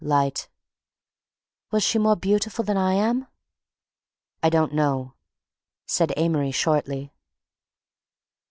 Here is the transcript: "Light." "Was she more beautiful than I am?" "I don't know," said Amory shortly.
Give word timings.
"Light." 0.03 0.49
"Was 1.69 1.83
she 1.83 1.99
more 1.99 2.15
beautiful 2.15 2.65
than 2.65 2.75
I 2.75 2.95
am?" 2.95 3.27
"I 4.41 4.49
don't 4.49 4.73
know," 4.73 5.13
said 5.85 6.11
Amory 6.17 6.49
shortly. 6.49 7.13